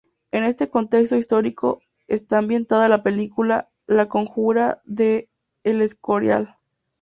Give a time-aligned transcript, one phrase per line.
[0.31, 5.29] En este contexto histórico está ambientada la película "La conjura de
[5.63, 6.55] El Escorial".